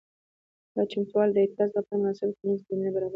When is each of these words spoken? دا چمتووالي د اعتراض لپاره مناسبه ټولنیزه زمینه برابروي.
دا 0.73 0.81
چمتووالي 0.91 1.31
د 1.33 1.37
اعتراض 1.41 1.71
لپاره 1.77 1.99
مناسبه 2.01 2.35
ټولنیزه 2.37 2.63
زمینه 2.69 2.91
برابروي. 2.95 3.09